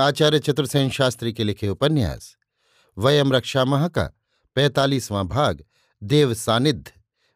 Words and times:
आचार्य 0.00 0.38
चतुर्सेन 0.38 0.90
शास्त्री 0.90 1.32
के 1.32 1.44
लिखे 1.44 1.68
उपन्यास, 1.68 2.36
वयम 2.98 3.32
रक्षा 3.32 3.64
माह 3.64 3.88
का 3.88 4.04
पैंतालीसवां 4.54 5.28
भाग, 5.28 5.64
देव 6.02 6.34
सानिध्य, 6.34 6.92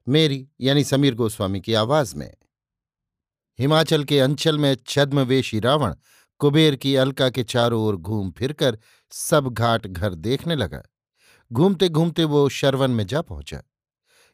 मेरी 0.09 0.49
यानी 0.61 0.85
समीर 0.85 1.15
गोस्वामी 1.15 1.61
की 1.61 1.75
आवाज़ 1.75 2.17
में। 2.17 2.35
हिमाचल 3.59 4.05
के 4.05 4.21
अंचल 4.21 4.59
में 4.59 4.77
छद्मवेशी 4.87 5.61
रावण 5.61 5.95
कुबेर 6.39 6.77
की 6.77 6.97
अलका 6.97 7.31
के 7.31 7.45
चारों 7.45 7.83
ओर 7.83 7.97
घूम 7.97 8.31
फिरकर 8.31 8.79
सब 9.11 9.49
घाट 9.49 9.87
घर 9.87 10.15
देखने 10.15 10.57
लगा। 10.57 10.83
घूमते 11.53 11.89
घूमते 11.89 12.25
वो 12.25 12.49
शरवन 12.49 12.91
में 12.91 13.07
जा 13.07 13.23
पहुँचा। 13.23 13.63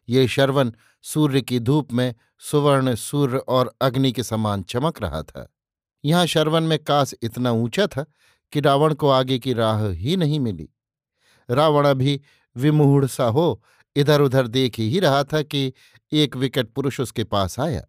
ये 0.09 0.29
शरवन 0.29 0.75
सूर्य 1.03 1.41
की 1.41 1.61
धूप 1.61 1.93
में 1.93 2.15
सुवर्ण, 2.39 2.95
सूर्य 2.95 3.39
और 3.39 3.77
अग्नि 3.81 4.13
के 4.13 4.23
समान 4.23 4.63
चमक 4.63 5.03
रहा 5.03 5.23
था। 5.23 5.55
यहाँ 6.05 6.27
शरवन 6.27 6.63
में 6.63 6.79
कास 6.79 7.15
इतना 7.23 7.53
ऊँचा 7.53 7.87
था 7.87 8.05
कि 8.53 8.61
रावण 8.61 8.95
को 8.95 9.09
आगे 9.09 9.39
की 9.39 9.53
राह 9.53 9.87
ही 9.87 10.17
नहीं 10.17 10.41
मिली। 10.41 10.69
रावण 11.49 11.87
अभी 11.87 12.21
विमूढ़ 12.57 13.07
सा 13.07 13.25
हो 13.25 13.63
इधर 13.97 14.21
उधर 14.21 14.47
देख 14.47 14.79
ही 14.79 15.01
रहा 15.01 15.23
था 15.25 15.43
कि 15.43 15.73
एक 16.13 16.37
विकट 16.37 16.69
पुरुष 16.69 17.01
उसके 17.01 17.25
पास 17.25 17.59
आया। 17.61 17.85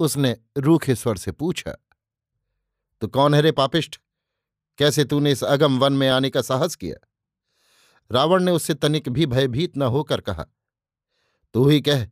उसने 0.00 0.36
रूखे 0.58 0.94
स्वर 0.94 1.16
से 1.16 1.32
पूछा 1.32 1.76
तो 3.02 3.08
कौन 3.08 3.34
है 3.34 3.40
रे 3.40 3.52
पापिष्ठ 3.52 3.96
कैसे 4.78 5.04
तूने 5.04 5.32
इस 5.32 5.42
अगम 5.44 5.78
वन 5.78 5.92
में 5.92 6.08
आने 6.08 6.30
का 6.30 6.42
साहस 6.42 6.74
किया? 6.76 6.96
रावण 8.10 8.42
ने 8.42 8.50
उससे 8.50 8.74
तनिक 8.74 9.08
भी 9.08 9.26
भयभीत 9.26 9.76
न 9.76 9.82
होकर 9.82 10.20
कहा, 10.20 10.46
तू 11.54 11.68
ही 11.68 11.80
कह, 11.80 12.04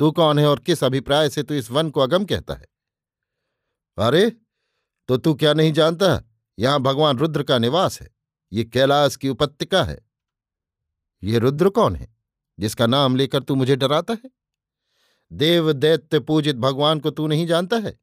तू 0.00 0.10
कौन 0.10 0.38
है 0.38 0.46
और 0.46 0.60
किस 0.60 0.84
अभिप्राय 0.84 1.28
से 1.28 1.42
तू 1.42 1.54
इस 1.54 1.70
वन 1.70 1.90
को 1.90 2.00
अगम 2.00 2.24
कहता 2.24 2.54
है? 2.54 2.66
अरे 3.98 4.30
तो 5.12 5.16
तू 5.16 5.34
क्या 5.34 5.54
नहीं 5.54 5.72
जानता? 5.72 6.24
यहाँ 6.58 6.80
भगवान 6.80 7.18
रुद्र 7.18 7.42
का 7.42 7.58
निवास 7.58 8.02
है। 8.02 8.10
ये 8.52 8.64
कैलाश 8.64 9.16
की 9.16 9.28
उपत्यका 9.28 9.84
है। 9.84 10.06
ये 11.24 11.38
रुद्र 11.38 11.68
कौन 11.68 11.96
है? 11.96 12.16
जिसका 12.58 12.86
नाम 12.86 13.16
लेकर 13.16 13.42
तू 13.42 13.54
मुझे 13.54 13.76
डराता 13.76 14.12
है? 14.12 14.30
देव 15.32 15.72
दैत्य 15.72 16.20
पूजित 16.20 16.56
भगवान 16.56 17.00
को 17.00 17.10
तू 17.10 17.26
नहीं 17.26 17.46
जानता 17.46 17.76
है? 17.76 18.00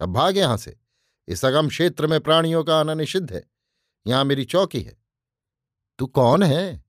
अब 0.00 0.12
भाग 0.12 0.36
यहाँ 0.36 0.56
से। 0.56 0.80
इस 1.28 1.44
अगम 1.44 1.68
क्षेत्र 1.68 2.06
में 2.06 2.20
प्राणियों 2.20 2.64
का 2.64 2.80
आना 2.80 2.94
निषिद्ध 2.94 3.32
है। 3.32 3.50
यहाँ 4.06 4.24
मेरी 4.24 4.44
चौकी 4.44 4.80
है। 4.80 4.96
तू 5.98 6.06
कौन 6.06 6.42
है? 6.42 6.84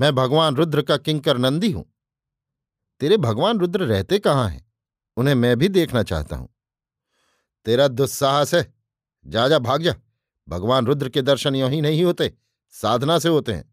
मैं 0.00 0.14
भगवान 0.14 0.56
रुद्र 0.56 0.82
का 0.82 0.96
किंकर 0.96 1.38
नंदी 1.38 1.70
हूँ। 1.70 1.94
तेरे 3.00 3.16
भगवान 3.16 3.58
रुद्र 3.58 3.84
रहते 3.84 4.18
कहाँ 4.18 4.48
हैं? 4.48 4.72
उन्हें 5.16 5.34
मैं 5.34 5.58
भी 5.58 5.68
देखना 5.68 6.02
चाहता 6.02 6.36
हूँ। 6.36 6.51
तेरा 7.66 7.88
दुस्साहस 7.88 8.54
है। 8.54 8.72
जा 9.26 9.46
जा, 9.48 9.58
भाग 9.58 9.82
जा। 9.82 9.94
भगवान 10.48 10.86
रुद्र 10.86 11.08
के 11.08 11.22
दर्शन 11.22 11.54
यू 11.54 11.66
ही 11.68 11.80
नहीं 11.80 12.04
होते, 12.04 12.32
साधना 12.74 13.18
से 13.18 13.28
होते 13.28 13.52
हैं। 13.52 13.70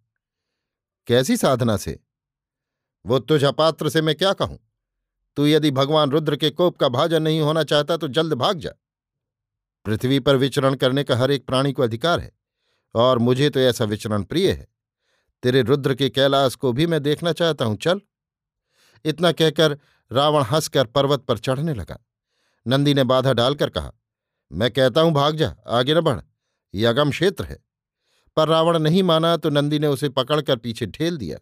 कैसी 1.07 1.37
साधना 1.37 1.77
से? 1.77 1.99
वो 3.05 3.19
तुझ 3.19 3.43
अपात्र 3.43 3.89
से 3.89 4.01
मैं 4.01 4.15
क्या 4.15 4.33
कहूँ? 4.33 4.59
तू 5.37 5.45
यदि 5.45 5.71
भगवान 5.71 6.11
रुद्र 6.11 6.35
के 6.35 6.49
कोप 6.49 6.77
का 6.77 6.89
भाजन 6.89 7.23
नहीं 7.23 7.39
होना 7.41 7.63
चाहता 7.63 7.97
तो 7.97 8.07
जल्द 8.07 8.33
भाग 8.33 8.59
जा। 8.59 8.71
पृथ्वी 9.85 10.19
पर 10.19 10.35
विचरण 10.35 10.75
करने 10.75 11.03
का 11.03 11.15
हर 11.17 11.31
एक 11.31 11.45
प्राणी 11.45 11.71
को 11.73 11.83
अधिकार 11.83 12.19
है, 12.19 12.31
और 12.95 13.17
मुझे 13.17 13.49
तो 13.49 13.59
ऐसा 13.59 13.85
विचरण 13.85 14.23
प्रिय 14.23 14.51
है। 14.51 14.67
तेरे 15.43 15.61
रुद्र 15.61 15.95
के 15.95 16.09
कैलाश 16.09 16.55
को 16.55 16.71
भी 16.73 16.87
मैं 16.87 17.01
देखना 17.03 17.31
चाहता 17.33 17.65
हूँ, 17.65 17.77
चल। 17.77 18.01
इतना 19.05 19.31
कहकर 19.31 19.77
रावण 20.11 20.43
हंसकर 20.43 20.85
पर्वत 20.85 21.19
पर 21.19 21.37
चढ़ने 21.37 21.73
लगा। 21.73 21.99
नंदी 22.67 22.93
ने 22.93 23.03
बाधा 23.03 23.33
डालकर 23.33 23.69
कहा, 23.69 23.91
मैं 24.51 24.71
कहता 24.71 25.01
हूँ, 25.01 25.11
भाग 25.11 25.35
जा, 25.35 25.55
आगे 25.67 25.93
न 25.93 26.01
बढ़, 26.01 26.19
ये 26.73 26.85
अगम 26.85 27.09
क्षेत्र 27.09 27.43
है। 27.43 27.57
पर 28.37 28.47
रावण 28.47 28.77
नहीं 28.79 29.03
माना 29.03 29.35
तो 29.37 29.49
नंदी 29.49 29.79
ने 29.79 29.87
उसे 29.87 30.09
पकड़कर 30.09 30.57
पीछे 30.57 30.85
ढेल 30.85 31.17
दिया। 31.17 31.37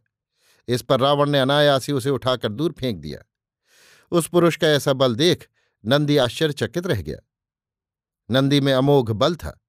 इस 0.67 0.81
पर 0.81 0.99
रावण 0.99 1.29
ने 1.29 1.39
अनायासी 1.39 1.91
उसे 1.91 2.09
उठाकर 2.09 2.51
दूर 2.51 2.71
फेंक 2.71 2.97
दिया। 2.97 3.19
उस 4.11 4.27
पुरुष 4.27 4.57
का 4.57 4.67
ऐसा 4.67 4.93
बल 4.93 5.15
देख 5.15 5.47
नंदी 5.85 6.17
आश्चर्यचकित 6.17 6.87
रह 6.87 7.01
गया। 7.01 7.17
नंदी 8.29 8.61
में 8.61 8.73
अमोघ 8.73 9.11
बल 9.11 9.35
था। 9.35 9.59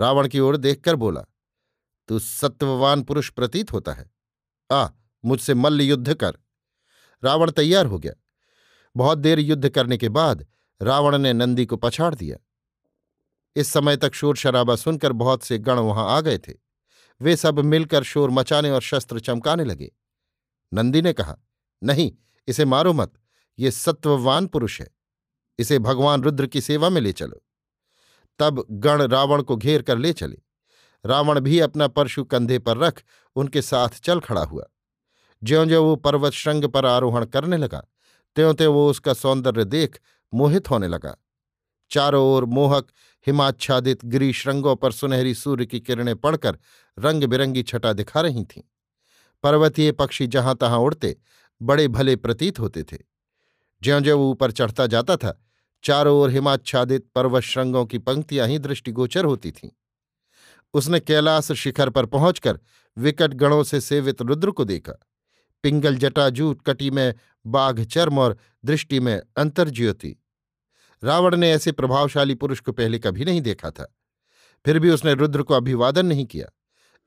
रावण 0.00 0.28
की 0.28 0.40
ओर 0.40 0.56
देखकर 0.56 0.96
बोला, 0.96 1.24
तू 2.08 2.18
सत्ववान 2.18 3.02
पुरुष 3.02 3.30
प्रतीत 3.30 3.72
होता 3.72 3.92
है। 3.92 4.10
आ, 4.70 4.88
मुझसे 5.24 5.54
मल्ल 5.54 5.80
युद्ध 5.80 6.14
कर। 6.14 6.32
रावण 7.22 7.50
तैयार 7.50 7.86
हो 7.86 7.98
गया। 7.98 8.12
बहुत 8.96 9.18
देर 9.18 9.38
युद्ध 9.38 9.68
करने 9.68 9.96
के 9.96 10.08
बाद 10.08 10.46
रावण 10.82 11.18
ने 11.18 11.32
नंदी 11.32 11.66
को 11.66 11.76
पछाड़ 11.76 12.14
दिया। 12.14 12.36
इस 13.56 13.68
समय 13.68 13.96
तक 13.96 14.14
शोर 14.14 14.36
शराबा 14.36 14.76
सुनकर 14.76 15.12
बहुत 15.12 15.42
से 15.42 15.58
गण 15.58 15.78
वहाँ 15.78 16.10
आ 16.10 16.20
गए 16.20 16.38
थे। 16.38 16.52
वे 17.20 17.36
सब 17.36 17.58
मिलकर 17.58 18.02
शोर 18.02 18.30
मचाने 18.30 18.70
और 18.70 18.80
शस्त्र 18.80 19.20
चमकाने 19.20 19.64
लगे। 19.64 19.92
नंदी 20.74 21.02
ने 21.02 21.12
कहा, 21.12 21.36
नहीं, 21.82 22.12
इसे 22.48 22.64
मारो 22.64 22.92
मत। 22.92 23.12
ये 23.58 23.70
सत्ववान 23.70 24.46
पुरुष 24.46 24.80
है। 24.80 24.90
इसे 25.58 25.78
भगवान 25.78 26.22
रुद्र 26.22 26.46
की 26.46 26.60
सेवा 26.60 26.88
में 26.88 27.00
ले 27.00 27.12
चलो। 27.12 27.44
तब 28.38 28.66
गण 28.70 29.02
रावण 29.02 29.42
को 29.42 29.56
घेर 29.56 29.82
कर 29.82 29.98
ले 29.98 30.12
चले। 30.12 30.38
रावण 31.06 31.40
भी 31.40 31.60
अपना 31.60 31.88
परशु 31.88 32.24
कंधे 32.24 32.58
पर 32.58 32.76
रख 32.76 33.02
उनके 33.36 33.62
साथ 33.62 33.88
चल 33.88 34.20
खड़ा 34.20 34.44
हुआ। 34.44 34.64
ज्यो 35.44 35.64
ज्यो 35.64 35.84
वो 35.84 35.96
पर्वत 35.96 36.32
श्रृंग 36.32 36.64
पर 36.64 36.86
आरोहण 36.86 37.24
करने 37.24 37.56
लगा 37.56 37.86
त्यों 38.36 38.54
त्यों 38.54 38.74
वो 38.74 38.90
उसका 38.90 39.12
सौंदर्य 39.12 39.64
देख 39.64 40.00
मोहित 40.34 40.70
होने 40.70 40.88
लगा। 40.88 41.16
चारों 41.90 42.24
ओर 42.24 42.44
मोहक, 42.44 42.88
हिमाच्छादित 43.26 44.04
गिरीश्रंगों 44.04 44.76
पर 44.76 44.92
सुनहरी 44.92 45.34
सूर्य 45.34 45.66
की 45.66 45.80
किरणें 45.80 46.16
पड़कर 46.16 46.58
रंग 46.98 47.24
बिरंगी 47.24 47.62
छटा 47.62 47.92
दिखा 47.92 48.20
रही 48.20 48.44
थीं। 48.44 48.62
पर्वतीय 49.42 49.92
पक्षी 49.92 50.26
जहाँ 50.26 50.54
तहां 50.54 50.78
उड़ते, 50.78 51.16
बड़े 51.62 51.88
भले 51.88 52.16
प्रतीत 52.16 52.60
होते 52.60 52.82
थे। 52.82 52.98
ज्यो 53.82 54.00
ज्यो 54.00 54.30
ऊपर 54.30 54.50
चढ़ता 54.50 54.86
जाता 54.86 55.16
था, 55.16 55.42
चारों 55.84 56.20
ओर 56.20 56.30
हिमाच्छादित 56.30 57.06
पर्वत 57.14 57.42
श्रृंगों 57.42 57.86
की 57.86 57.98
पंक्तियाँ 57.98 58.48
ही 58.48 58.58
दृष्टिगोचर 58.58 59.24
होती 59.24 59.52
थीं। 59.52 59.70
उसने 60.74 61.00
कैलाश 61.00 61.52
शिखर 61.52 61.90
पर 61.90 62.06
पहुंचकर 62.06 62.60
विकट 62.98 63.34
गणों 63.34 63.62
से 63.62 63.80
सेवित 63.80 64.22
रुद्र 64.22 64.50
को 64.50 64.64
देखा। 64.64 64.92
पिंगल 65.62 65.96
जटाजूट 65.96 66.62
कटी 66.62 66.90
में 66.90 67.14
बाघ 67.46 67.84
चर्म 67.84 68.18
और 68.18 68.36
दृष्टि 68.64 69.00
में 69.00 69.20
अंतर्ज्योति। 69.36 70.16
रावण 71.02 71.36
ने 71.36 71.50
ऐसे 71.52 71.72
प्रभावशाली 71.72 72.34
पुरुष 72.34 72.60
को 72.60 72.72
पहले 72.72 72.98
कभी 72.98 73.24
नहीं 73.24 73.40
देखा 73.40 73.70
था। 73.70 73.94
फिर 74.64 74.78
भी 74.78 74.90
उसने 74.90 75.14
रुद्र 75.14 75.42
को 75.42 75.54
अभिवादन 75.54 76.06
नहीं 76.06 76.26
किया। 76.26 76.46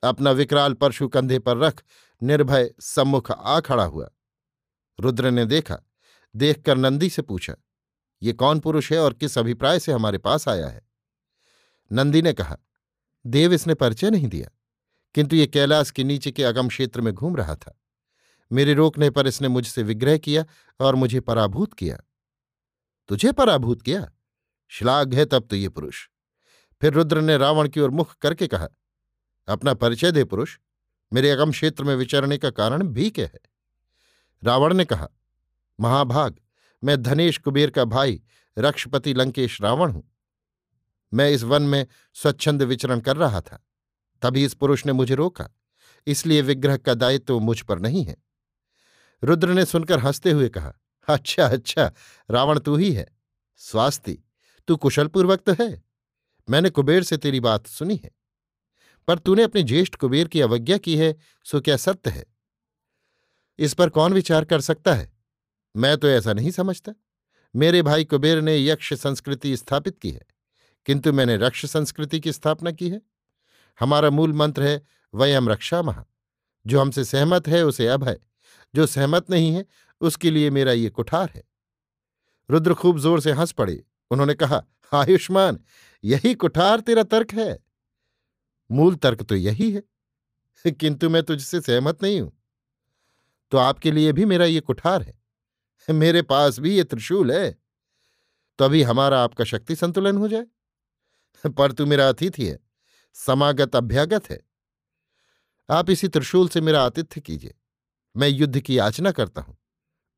अपना 0.04 0.32
विकराल 0.32 0.74
परशु 0.74 1.08
कंधे 1.08 1.40
पर 1.40 1.58
रख 1.58 1.84
निर्भय 2.22 2.74
सम्मुख 2.80 3.32
आ 3.32 3.60
खड़ा 3.60 3.84
हुआ। 3.84 4.10
रुद्र 5.00 5.32
ने 5.32 5.46
देखा, 5.46 5.78
देखकर 6.36 6.78
नंदी 6.78 7.10
से 7.10 7.22
पूछा, 7.22 7.56
ये 8.22 8.34
कौन 8.34 8.60
पुरुष 8.60 8.92
है 8.92 9.00
और 9.00 9.14
किस 9.14 9.38
अभिप्राय 9.38 9.80
से 9.80 9.92
हमारे 9.92 10.18
पास 10.18 10.48
आया 10.48 10.68
है? 10.68 10.82
नंदी 11.92 12.22
ने 12.22 12.34
कहा, 12.34 12.58
देव 13.26 13.54
इसने 13.54 13.74
परिचय 13.74 14.10
नहीं 14.10 14.28
दिया, 14.28 14.50
किंतु 15.16 15.36
ये 15.36 15.48
कैलाश 15.48 15.92
के 15.92 16.04
नीचे 16.04 16.32
के 16.32 16.44
अगम 16.44 16.68
क्षेत्र 16.68 17.02
में 17.02 17.14
घूम 17.14 17.36
रहा 17.36 17.56
था। 17.56 17.80
मेरे 18.54 18.74
रोकने 18.74 19.10
पर 19.10 19.28
इसने 19.28 19.48
मुझसे 19.48 19.84
विग्रह 19.84 20.18
किया 20.18 20.46
और 20.80 20.96
मुझे 20.96 21.20
पराभूत 21.20 21.74
किया। 21.74 21.98
तुझे 23.08 23.32
पराभूत 23.32 23.82
किया? 23.82 24.12
श्लाघ 24.68 25.14
है 25.14 25.26
तब 25.26 25.48
तो 25.48 25.56
ये 25.56 25.70
पुरुष। 25.70 26.08
फिर 26.82 26.94
रुद्र 26.94 27.22
ने 27.22 27.38
रावण 27.38 27.68
की 27.68 27.80
ओर 27.80 27.90
मुख 27.90 28.18
करके 28.18 28.48
कहा, 28.48 28.68
अपना 29.48 29.74
परिचय 29.74 30.12
दे 30.12 30.24
पुरुष। 30.24 30.58
मेरे 31.14 31.32
अगम 31.32 31.52
क्षेत्र 31.52 31.84
में 31.84 31.96
विचरने 31.96 32.38
का 32.38 32.50
कारण 32.50 32.84
भी 32.84 33.10
क्या 33.10 33.26
है? 33.26 33.40
रावण 34.44 34.74
ने 34.74 34.86
कहा, 34.86 35.08
महाभाग, 35.80 36.40
मैं 36.84 37.02
धनेश 37.02 37.38
कुबेर 37.38 37.70
का 37.70 37.86
भाई, 37.86 38.22
रक्षपति 38.58 39.14
लंकेश 39.14 39.62
रावण 39.62 39.92
हूँ। 39.92 40.12
मैं 41.14 41.32
इस 41.32 41.44
वन 41.44 41.62
में 41.62 41.88
स्वच्छंद 42.14 42.64
विचरण 42.64 43.00
कर 43.00 43.18
रहा 43.18 43.42
था। 43.42 43.66
तभी 44.22 44.46
इस 44.46 44.54
पुरुष 44.54 44.86
ने 44.86 44.92
मुझे 44.92 45.16
रोका। 45.16 45.50
इसलिए 46.08 46.42
विग्रह 46.42 46.78
का 46.78 46.94
दायित्व 46.94 47.26
तो 47.26 47.40
मुझ 47.40 47.62
पर 47.62 47.80
नहीं 47.80 48.04
है। 48.04 48.33
रुद्र 49.24 49.50
ने 49.50 49.66
सुनकर 49.66 50.00
हँसते 50.00 50.31
हुए 50.31 50.50
कहा 50.50 50.74
अच्छा 51.08 51.46
अच्छा 51.46 51.92
रावण 52.31 52.60
तू 52.60 52.75
ही 52.75 52.92
है। 52.92 53.08
स्वास्ति, 53.58 54.18
तू 54.68 54.75
कुशलपूर्वक 54.75 55.40
तो 55.50 55.64
है। 55.64 55.84
मैंने 56.50 56.70
कुबेर 56.70 57.04
से 57.04 57.18
तेरी 57.18 57.40
बात 57.40 57.68
सुनी 57.68 57.96
है। 58.04 58.12
पर 59.08 59.20
तूने 59.20 59.44
अपने 59.44 59.64
ज्येष्ठ 59.64 59.96
कुबेर 59.96 60.28
की 60.28 60.42
अवज्ञा 60.42 60.78
की 60.78 60.98
है, 60.98 61.16
सो 61.44 61.62
क्या 61.62 61.78
सत्य 61.78 62.10
है? 62.10 62.25
इस 63.60 63.74
पर 63.74 63.90
कौन 63.90 64.14
विचार 64.14 64.46
कर 64.46 64.62
सकता 64.62 64.94
है? 64.94 65.14
मैं 65.75 65.98
तो 65.98 66.08
ऐसा 66.08 66.34
नहीं 66.34 66.52
समझता। 66.52 66.94
मेरे 67.56 67.81
भाई 67.81 68.06
कुबेर 68.06 68.42
ने 68.42 68.58
यक्ष 68.58 68.94
संस्कृति 68.94 69.58
स्थापित 69.58 70.00
की 70.00 70.12
है, 70.12 70.22
किंतु 70.86 71.14
मैंने 71.14 71.38
रक्ष 71.38 71.66
संस्कृति 71.66 72.20
की 72.20 72.31
स्थापना 72.31 72.72
की 72.72 72.90
है। 72.90 73.02
हमारा 73.80 74.10
मूल 74.10 74.34
मंत्र 74.34 74.64
है 74.64 74.86
वयम 75.14 75.50
रक्षा 75.50 75.81
महा 75.81 76.06
जो 76.68 76.81
हमसे 76.81 77.04
सहमत 77.06 77.48
है, 77.48 77.66
उसे 77.66 77.88
अभय 77.88 78.20
जो 78.75 78.86
सहमत 78.86 79.30
नहीं 79.30 79.54
है, 79.54 79.66
उसके 80.02 80.31
लिए 80.31 80.50
मेरा 80.50 80.72
ये 80.72 80.90
कुठार 80.90 81.31
है। 81.36 81.44
रुद्र 82.50 82.74
खूब 82.74 83.00
ज़ोर 83.00 83.20
से 83.20 83.31
हंस 83.31 83.52
पड़े। 83.52 83.84
उन्होंने 84.12 84.34
कहा 84.34 84.64
आयुष्मान 84.92 85.60
यही 86.04 86.34
कुठार 86.36 86.80
तेरा 86.80 87.04
तर्क 87.06 87.34
है। 87.34 87.58
मूल 88.70 88.96
तर्क 88.96 89.22
तो 89.22 89.36
यही 89.36 89.72
है, 89.72 89.84
किंतु 90.66 91.10
मैं 91.10 91.24
तुझसे 91.24 91.62
सहमत 91.62 92.04
नहीं 92.04 92.20
हूँ। 92.22 92.31
तो 93.52 93.58
आपके 93.58 93.92
लिए 93.92 94.12
भी 94.12 94.25
मेरा 94.25 94.46
ये 94.46 94.60
कुठार 94.60 95.02
है। 95.02 95.14
मेरे 95.88 96.22
पास 96.22 96.60
भी 96.60 96.75
ये 96.75 96.84
त्रिशूल 96.84 97.31
है। 97.31 97.50
तो 98.60 98.66
अभी 98.66 98.81
हमारा 98.84 99.24
आपका 99.24 99.44
शक्ति 99.44 99.75
संतुलन 99.75 100.18
हो 100.18 100.28
जाए। 100.28 101.50
पर 101.50 101.72
तू 101.72 101.86
मेरा 101.86 102.08
अतिथि 102.10 102.46
है, 102.46 102.60
समागत 103.16 103.75
अभ्यागत 103.75 104.30
है। 104.30 104.40
आप 105.70 105.90
इसी 105.90 106.08
त्रिशूल 106.08 106.48
से 106.50 106.62
मेरा 106.62 106.84
आतिथ्य 106.84 107.22
कीजिए। 107.22 107.54
मैं 108.18 108.30
युद्ध 108.30 108.60
की 108.60 108.77
याचना 108.77 109.12
करता 109.12 109.42
हूँ। 109.42 109.57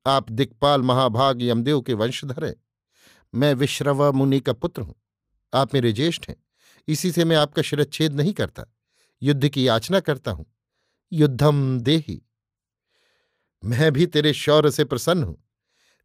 आप 0.05 0.31
दिक्पाल 0.31 0.81
महाभाग 0.81 1.41
यमदेव 1.41 1.81
के 1.81 1.93
वंशधर 1.93 2.45
हैं। 2.45 2.55
मैं 3.35 3.53
विश्रव 3.53 4.13
मुनि 4.13 4.39
का 4.39 4.53
पुत्र 4.53 4.81
हूँ। 4.81 4.95
आप 5.53 5.73
मेरे 5.73 5.91
ज्येष्ठ 5.91 6.29
हैं। 6.29 6.35
इसी 6.87 7.11
से 7.11 7.25
मैं 7.25 7.35
आपका 7.35 7.61
शिरच्छेद 7.61 8.13
नहीं 8.13 8.33
करता। 8.33 8.65
युद्ध 9.21 9.49
की 9.49 9.67
याचना 9.67 9.99
करता 9.99 10.31
हूँ। 10.31 10.45
युद्धम 11.13 11.79
देही। 11.79 12.21
मैं 13.63 13.91
भी 13.91 14.07
तेरे 14.07 14.33
शौर्य 14.33 14.71
से 14.71 14.85
प्रसन्न 14.85 15.23
हूँ। 15.23 15.43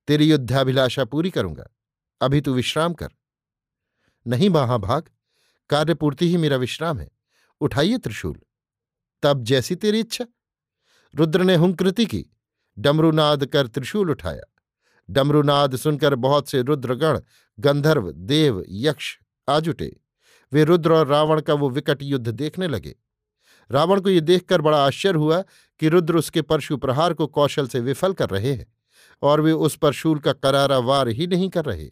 तेरी 0.08 0.30
युद्धाभिलाषा 0.30 1.04
पूरी 1.04 1.30
करूँगा। 1.30 1.66
अभी 2.20 2.40
तू 2.40 2.54
विश्राम 2.54 2.94
कर। 2.94 3.08
नहीं 4.26 4.50
महाभाग 4.50 5.10
कार्यपूर्ति 5.70 6.28
ही 6.28 6.36
मेरा 6.36 6.56
विश्राम 6.56 7.00
है। 7.00 7.10
उठाइए 7.60 7.98
त्रिशूल। 7.98 8.40
तब 9.22 9.44
जैसी 9.44 9.74
तेरी 9.74 10.00
इच्छा। 10.00 10.26
रुद्र 11.14 11.42
ने 11.42 11.54
हुंकृति 11.54 12.06
की। 12.06 12.26
डमरुनाद 12.78 13.46
कर 13.46 13.66
त्रिशूल 13.66 14.10
उठाया। 14.10 14.54
डमरुनाद 15.10 15.76
सुनकर 15.76 16.14
बहुत 16.14 16.48
से 16.48 16.62
रुद्रगण, 16.62 17.20
गंधर्व, 17.60 18.12
देव, 18.12 18.64
यक्ष 18.68 19.18
आज 19.48 19.68
उठे 19.68 19.96
वे 20.52 20.64
रुद्र 20.64 20.92
और 20.92 21.06
रावण 21.06 21.40
का 21.40 21.54
वो 21.54 21.70
विकट 21.70 22.02
युद्ध 22.02 22.28
देखने 22.28 22.68
लगे। 22.68 22.96
रावण 23.70 24.00
को 24.00 24.10
ये 24.10 24.20
देखकर 24.20 24.60
बड़ा 24.60 24.86
आश्चर्य 24.86 25.18
हुआ 25.18 25.44
कि 25.80 25.88
रुद्र 25.88 26.16
उसके 26.16 26.42
परशु 26.42 26.76
प्रहार 26.76 27.14
को 27.14 27.26
कौशल 27.26 27.66
से 27.66 27.80
विफल 27.80 28.12
कर 28.12 28.30
रहे 28.30 28.52
हैं 28.52 28.72
और 29.22 29.40
वे 29.40 29.52
उस 29.52 29.76
पर 29.76 29.92
शूल 29.92 30.18
का 30.18 30.32
करारा 30.32 30.78
वार 30.78 31.08
ही 31.08 31.26
नहीं 31.26 31.48
कर 31.48 31.64
रहे। 31.64 31.90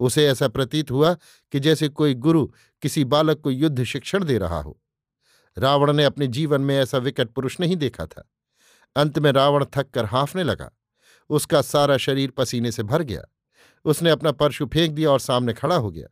उसे 0.00 0.26
ऐसा 0.26 0.48
प्रतीत 0.48 0.90
हुआ 0.90 1.14
कि 1.52 1.60
जैसे 1.60 1.88
कोई 1.88 2.14
गुरु 2.14 2.46
किसी 2.82 3.04
बालक 3.04 3.40
को 3.40 3.50
युद्ध 3.50 3.84
शिक्षण 3.84 4.24
दे 4.24 4.38
रहा 4.38 4.60
हो। 4.62 4.80
रावण 5.58 5.92
ने 5.92 6.04
अपने 6.04 6.26
जीवन 6.26 6.60
में 6.60 6.76
ऐसा 6.78 6.98
विकट 6.98 7.28
पुरुष 7.28 7.60
नहीं 7.60 7.76
देखा 7.76 8.06
था। 8.06 8.30
अंत 8.96 9.18
में 9.18 9.32
रावण 9.32 9.64
थक 9.74 9.90
कर 9.90 10.04
हाँफने 10.04 10.42
लगा। 10.42 10.70
उसका 11.30 11.62
सारा 11.62 11.96
शरीर 11.96 12.30
पसीने 12.30 12.72
से 12.72 12.82
भर 12.82 13.02
गया। 13.02 13.22
उसने 13.84 14.10
अपना 14.10 14.32
परशु 14.32 14.66
फेंक 14.66 14.92
दिया 14.92 15.10
और 15.10 15.20
सामने 15.20 15.52
खड़ा 15.52 15.76
हो 15.76 15.90
गया। 15.90 16.06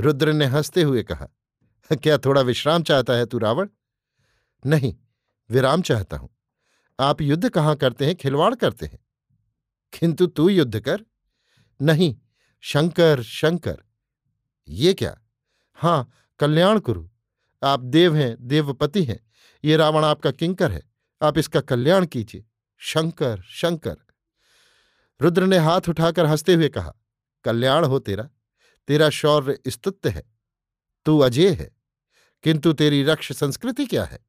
रुद्र 0.00 0.32
ने 0.32 0.44
हँसते 0.44 0.82
हुए 0.82 1.02
कहा, 1.02 1.28
क्या 1.92 2.18
थोड़ा 2.18 2.40
विश्राम 2.40 2.82
चाहता 2.82 3.12
है 3.12 3.26
तू 3.26 3.38
रावण? 3.38 3.68
नहीं, 4.66 4.96
विराम 5.50 5.82
चाहता 5.82 6.16
हूँ। 6.16 6.30
आप 7.00 7.20
युद्ध 7.20 7.48
कहाँ 7.48 7.76
करते 7.76 8.06
हैं, 8.06 8.16
खिलवाड़ 8.16 8.54
करते 8.54 8.86
हैं? 8.86 8.98
किंतु 9.92 10.26
तू 10.26 10.48
युद्ध 10.48 10.80
कर? 10.80 11.04
नहीं, 11.82 12.16
शंकर 12.60 13.22
शंकर। 13.22 13.82
ये 14.68 14.94
क्या? 14.94 15.18
हाँ, 15.74 16.10
कल्याण 16.38 16.78
कुरु। 16.78 17.08
आप 17.62 17.80
देव 17.80 18.16
हैं, 18.16 18.36
देवपति 18.40 19.04
हैं। 19.04 19.26
ये 19.64 19.76
रावण 19.76 20.04
आपका 20.04 20.30
किंकर 20.30 20.72
है। 20.72 20.95
आप 21.22 21.38
इसका 21.38 21.60
कल्याण 21.60 22.06
कीजिए। 22.06 22.44
शंकर 22.78 23.42
शंकर। 23.42 23.96
रुद्र 25.20 25.44
ने 25.44 25.58
हाथ 25.58 25.80
उठाकर 25.88 26.26
हँसते 26.26 26.54
हुए 26.54 26.68
कहा, 26.68 26.94
कल्याण 27.44 27.84
हो 27.84 27.98
तेरा। 27.98 28.30
तेरा 28.86 29.10
शौर्य 29.10 29.58
स्तुत्य 29.68 30.08
है। 30.08 30.22
तू 31.04 31.18
अजय 31.18 31.50
है। 31.50 31.76
किंतु 32.42 32.72
तेरी 32.72 33.02
रक्ष 33.02 33.32
संस्कृति 33.32 33.86
क्या 33.86 34.04
है? 34.04 34.26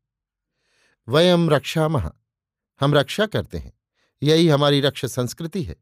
वयम 1.07 1.49
रक्षा 1.49 1.87
महा 1.87 2.15
हम 2.79 2.93
रक्षा 2.93 3.25
करते 3.25 3.57
हैं। 3.57 3.73
यही 4.23 4.47
हमारी 4.47 4.81
रक्ष 4.81 5.05
संस्कृति 5.05 5.63
है। 5.63 5.75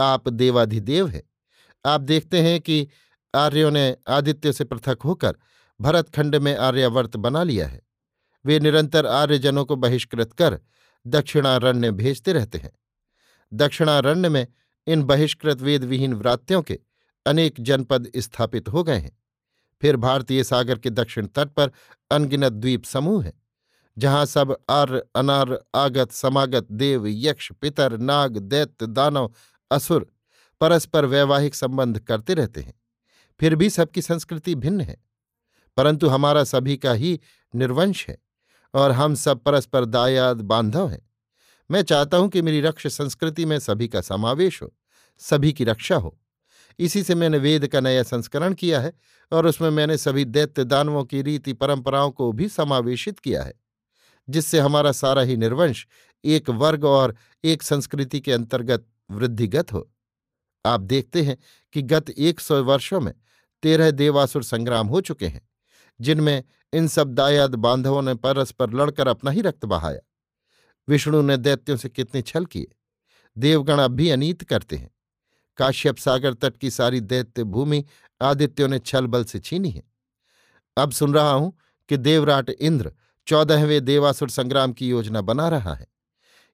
आप 0.00 0.28
देवाधिदेव 0.28 1.08
है। 1.08 1.22
आप 1.86 2.00
देखते 2.00 2.42
हैं 2.42 2.60
कि 2.60 2.88
आर्यों 3.34 3.70
ने 3.70 3.96
आदित्य 4.08 4.52
से 4.52 4.64
पृथक 4.64 4.98
होकर 5.04 5.36
भरतखंड 5.80 6.36
में 6.36 6.56
आर्यावर्त 6.56 7.16
बना 7.16 7.42
लिया 7.42 7.68
है। 7.68 7.82
वे 8.44 8.58
निरंतर 8.60 9.06
आर्यजनों 9.06 9.64
को 9.64 9.76
बहिष्कृत 9.76 10.32
कर 10.32 10.58
दक्षिणारण्य 11.06 11.90
भेजते 11.92 12.32
रहते 12.32 12.58
हैं। 12.58 12.72
दक्षिणारण्य 13.52 14.28
में 14.28 14.46
इन 14.86 15.02
बहिष्कृत 15.02 15.60
वेदविहीन 15.60 16.14
व्रात्यों 16.14 16.62
के 16.62 16.78
अनेक 17.26 17.60
जनपद 17.60 18.10
स्थापित 18.16 18.68
हो 18.68 18.82
गए 18.84 18.98
हैं। 18.98 19.16
फिर 19.82 19.96
भारतीय 19.96 20.44
सागर 20.44 20.78
के 20.78 20.90
दक्षिण 20.90 21.26
तट 21.26 21.48
पर 21.48 21.70
अनगिनत 22.10 22.52
द्वीप 22.52 22.84
समूह 22.84 23.24
हैं, 23.24 23.32
जहाँ 23.96 24.26
सब 24.26 24.56
आर्य, 24.70 25.02
अनार्य, 25.16 25.58
आगत, 25.74 26.12
समागत, 26.12 26.66
देव, 26.72 27.06
यक्ष, 27.06 27.50
पितर, 27.52 27.96
नाग, 27.98 28.38
दैत्य, 28.38 28.86
दानव, 28.86 29.32
असुर 29.70 30.06
परस्पर 30.60 31.04
वैवाहिक 31.04 31.54
संबंध 31.54 31.98
करते 31.98 32.34
रहते 32.34 32.60
हैं। 32.60 32.74
फिर 33.40 33.54
भी 33.54 33.70
सबकी 33.70 34.02
संस्कृति 34.02 34.54
भिन्न 34.54 34.80
है, 34.80 34.96
परंतु 35.76 36.08
हमारा 36.08 36.44
सभी 36.44 36.76
का 36.76 36.92
ही 36.92 37.18
निर्वंश 37.54 38.06
है। 38.08 38.16
और 38.74 38.90
हम 38.90 39.14
सब 39.14 39.42
परस्पर 39.42 39.84
दायाद 39.84 40.40
बांधव 40.40 40.88
हैं। 40.88 41.02
मैं 41.70 41.82
चाहता 41.82 42.16
हूँ 42.16 42.28
कि 42.28 42.42
मेरी 42.42 42.60
रक्ष 42.60 42.86
संस्कृति 42.86 43.44
में 43.44 43.58
सभी 43.58 43.88
का 43.88 44.00
समावेश 44.00 44.62
हो, 44.62 44.72
सभी 45.18 45.52
की 45.52 45.64
रक्षा 45.64 45.96
हो। 45.96 46.18
इसी 46.78 47.02
से 47.02 47.14
मैंने 47.14 47.38
वेद 47.38 47.66
का 47.66 47.80
नया 47.80 48.02
संस्करण 48.02 48.54
किया 48.54 48.80
है 48.80 48.92
और 49.32 49.46
उसमें 49.46 49.70
मैंने 49.70 49.96
सभी 49.98 50.24
दैत्य 50.24 50.64
दानवों 50.64 51.04
की 51.04 51.22
रीति 51.22 51.52
परंपराओं 51.52 52.10
को 52.10 52.32
भी 52.32 52.48
समावेशित 52.48 53.18
किया 53.18 53.42
है, 53.42 53.54
जिससे 54.28 54.58
हमारा 54.58 54.92
सारा 54.92 55.22
ही 55.22 55.36
निर्वंश 55.36 55.86
एक 56.24 56.50
वर्ग 56.50 56.84
और 56.84 57.14
एक 57.44 57.62
संस्कृति 57.62 58.20
के 58.20 58.32
अंतर्गत 58.32 58.86
वृद्धिगत 59.10 59.72
हो। 59.72 59.88
आप 60.64 60.80
देखते 60.80 61.22
हैं 61.22 61.36
कि 61.72 61.82
गत 61.82 62.10
एक 62.10 62.40
सौ 62.40 62.62
वर्षों 62.62 63.00
में 63.00 63.12
तेरह 63.62 63.90
देवासुर 63.90 64.42
संग्राम 64.42 64.86
हो 64.86 65.00
चुके 65.00 65.26
हैं। 65.26 65.48
जिनमें 66.02 66.42
इन 66.72 66.88
सब 66.88 67.14
दायाद 67.14 67.54
बांधवों 67.54 68.02
ने 68.02 68.14
परस्पर 68.14 68.72
लड़कर 68.72 69.08
अपना 69.08 69.30
ही 69.30 69.40
रक्त 69.40 69.64
बहाया। 69.64 70.00
विष्णु 70.88 71.22
ने 71.22 71.36
दैत्यों 71.36 71.76
से 71.76 71.88
कितने 71.88 72.22
छल 72.22 72.44
किए 72.44 72.72
देवगण 73.36 73.78
अब 73.78 73.90
भी 73.90 74.10
अनीत 74.10 74.42
करते 74.42 74.76
हैं। 74.76 74.90
काश्यप 75.58 75.98
सागर 75.98 76.34
तट 76.34 76.56
की 76.56 76.70
सारी 76.70 77.00
दैत्य 77.00 77.44
भूमि 77.44 77.84
आदित्यों 78.20 78.68
ने 78.68 78.78
छल 78.78 79.06
बल 79.06 79.24
से 79.24 79.38
छीनी 79.38 79.70
है। 79.70 79.82
अब 80.76 80.92
सुन 80.92 81.14
रहा 81.14 81.30
हूँ 81.30 81.52
कि 81.88 81.96
देवराट 81.96 82.50
इंद्र 82.50 82.92
चौदहवें 83.26 83.84
देवासुर 83.84 84.30
संग्राम 84.30 84.72
की 84.72 84.88
योजना 84.88 85.20
बना 85.20 85.48
रहा 85.48 85.74
है। 85.74 85.86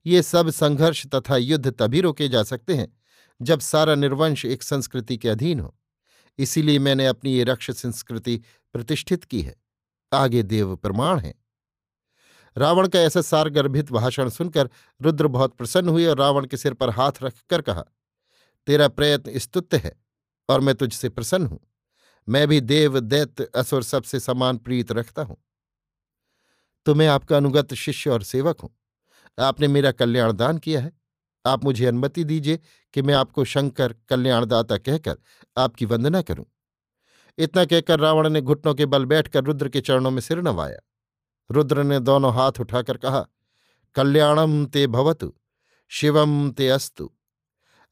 ये 0.06 0.22
सब 0.22 0.50
संघर्ष 0.50 1.06
तथा 1.06 1.36
युद्ध 1.36 1.70
तभी 1.70 2.00
रोके 2.00 2.28
जा 2.28 2.42
सकते 2.42 2.74
हैं 2.74 2.88
जब 3.40 3.60
सारा 3.60 3.94
निर्वंश 3.94 4.44
एक 4.44 4.62
संस्कृति 4.62 5.16
के 5.16 5.28
अधीन 5.28 5.60
हो। 5.60 5.74
इसीलिए 6.38 6.78
मैंने 6.78 7.06
अपनी 7.06 7.32
ये 7.32 7.44
रक्ष 7.44 7.70
संस्कृति 7.70 8.40
प्रतिष्ठित 8.74 9.24
की 9.24 9.40
है, 9.42 9.54
आगे 10.12 10.42
देव 10.42 10.74
प्रमाण 10.76 11.18
है। 11.18 11.34
रावण 12.56 12.88
का 12.88 13.00
ऐसा 13.00 13.20
सारगर्भित 13.20 13.90
भाषण 13.92 14.28
सुनकर 14.28 14.70
रुद्र 15.00 15.26
बहुत 15.26 15.54
प्रसन्न 15.54 15.88
हुए 15.88 16.06
और 16.06 16.18
रावण 16.18 16.46
के 16.46 16.56
सिर 16.56 16.74
पर 16.74 16.90
हाथ 16.90 17.22
रखकर 17.22 17.60
कहा, 17.60 17.84
तेरा 18.66 18.88
प्रयत्न 18.88 19.38
स्तुत्य 19.38 19.76
है 19.76 19.96
और 20.48 20.60
मैं 20.60 20.74
तुझसे 20.74 21.08
प्रसन्न 21.08 21.46
हूँ। 21.46 21.60
मैं 22.28 22.46
भी 22.48 22.60
देव, 22.60 23.00
दैत्य, 23.00 23.48
असुर 23.56 23.82
सबसे 23.82 24.20
समान 24.20 24.56
प्रीत 24.56 24.92
रखता 24.92 25.22
हूँ। 25.22 25.36
तो 26.86 26.94
मैं 26.94 27.06
आपका 27.08 27.36
अनुगत 27.36 27.74
शिष्य 27.74 28.10
और 28.10 28.22
सेवक 28.22 28.60
हूँ। 28.60 28.70
आपने 29.38 29.68
मेरा 29.68 29.92
कल्याण 29.92 30.32
दान 30.32 30.58
किया 30.58 30.80
है। 30.80 30.92
आप 31.44 31.64
मुझे 31.64 31.86
अनुमति 31.86 32.24
दीजिए 32.24 32.58
कि 32.94 33.02
मैं 33.02 33.14
आपको 33.14 33.44
शंकर 33.44 33.94
कल्याणदाता 34.08 34.76
कहकर 34.78 35.16
आपकी 35.56 35.84
वंदना 35.84 36.22
करूँ। 36.22 36.44
इतना 37.38 37.64
कहकर 37.64 38.00
रावण 38.00 38.28
ने 38.28 38.40
घुटनों 38.40 38.74
के 38.74 38.86
बल 38.86 39.04
बैठकर 39.04 39.44
रुद्र 39.44 39.68
के 39.68 39.80
चरणों 39.80 40.10
में 40.10 40.20
सिर 40.20 40.42
नवाया। 40.42 40.78
रुद्र 41.50 41.82
ने 41.82 42.00
दोनों 42.00 42.34
हाथ 42.34 42.52
उठाकर 42.60 42.96
कहा 42.96 43.26
कल्याणम 43.94 44.66
ते 44.66 44.86
भवतु 44.86 45.34
शिवम 45.88 46.50
ते 46.50 46.68
अस्तु। 46.68 47.10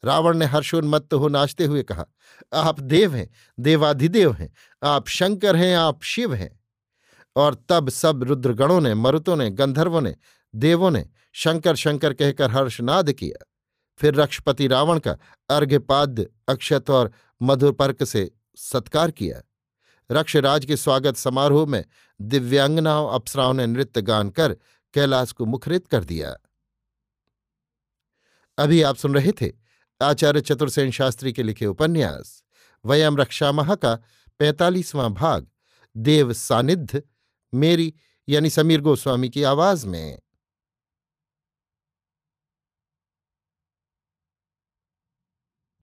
रावण 0.05 0.37
ने 0.37 0.45
हर्षोन्मत्त 0.45 1.15
हो 1.15 1.29
नाचते 1.29 1.65
हुए 1.65 1.83
कहा, 1.83 2.07
आप 2.53 2.81
देव 2.81 3.15
हैं, 3.15 3.31
देवाधिदेव 3.61 4.33
हैं, 4.33 4.55
आप 4.83 5.09
शंकर 5.09 5.57
हैं, 5.57 5.77
आप 5.77 6.03
शिव 6.03 6.35
हैं। 6.35 6.61
और 7.37 7.65
तब 7.69 7.89
सब 7.89 8.23
रुद्रगणों 8.23 8.81
ने, 8.81 8.95
मरुतों 8.95 9.37
ने, 9.37 9.51
गंधर्वों 9.51 10.01
ने, 10.01 10.17
देवों 10.55 10.91
ने 10.91 11.09
शंकर 11.33 11.77
शंकर 11.77 12.13
कहकर 12.13 12.51
हर्षनाद 12.51 13.13
किया। 13.13 13.45
फिर 13.99 14.15
रक्षपति 14.15 14.67
रावण 14.67 14.99
का 14.99 15.19
अर्घ्यपाद्य 15.51 16.31
अक्षत 16.49 16.91
और 16.91 17.13
मधुपर्क 17.43 18.05
से 18.05 18.36
सत्कार 18.57 19.11
किया। 19.11 19.43
रक्षराज 20.11 20.65
के 20.65 20.77
स्वागत 20.77 21.17
समारोह 21.17 21.67
में 21.67 21.85
दिव्यांगनाओं, 22.21 23.11
अप्सराओं 23.11 23.55
ने 23.55 23.67
नृत्य 23.67 24.03
गान 24.03 24.31
कर 24.31 24.57
कैलाश 24.95 25.33
को 25.33 25.45
मुखरित 25.45 25.87
कर 25.87 26.05
दिया। 26.05 26.37
अभी 28.59 28.83
आप 28.83 28.97
सुन 28.97 29.15
रहे 29.15 29.33
थे 29.33 29.53
आचार्य 30.03 30.41
चतुर्सेन 30.41 30.91
शास्त्री 30.91 31.33
के 31.33 31.43
लिखे 31.43 31.67
उपन्यास 31.67 32.45
वयम 32.85 33.17
रक्षामह 33.17 33.75
का 33.75 33.95
पैंतालीसवां 34.39 35.15
भाग, 35.15 35.47
देव 35.97 36.33
सानिध्य, 36.33 37.03
मेरी 37.55 37.95
यानी 38.29 38.51
समीर 38.51 38.81
गोस्वामी 38.81 39.29
की 39.29 39.43
आवाज़ 39.43 39.87
में। 39.87 40.19